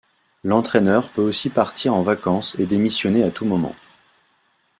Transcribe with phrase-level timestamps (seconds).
[0.43, 3.75] L'entraineur peut aussi partir en vacances et démissionner à tout moment.